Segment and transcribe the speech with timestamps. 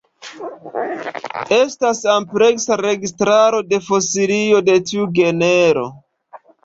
[1.57, 5.85] Estas ampleksa registraro de fosilioj de tiu genro.